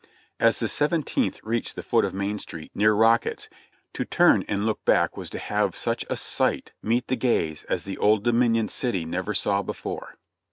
[0.39, 3.47] As the Seventeenth reached the foot of Main Street near Rock ets,
[3.93, 7.83] to turn and look back was to have such a sight meet the gaze as
[7.83, 10.15] the "Old Dominion" city never saw before.